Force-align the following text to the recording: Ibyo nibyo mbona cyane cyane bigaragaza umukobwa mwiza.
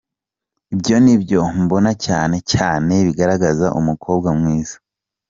Ibyo 0.73 0.95
nibyo 1.03 1.41
mbona 1.61 1.91
cyane 2.05 2.37
cyane 2.53 2.93
bigaragaza 3.07 3.67
umukobwa 3.79 4.29
mwiza. 4.39 4.75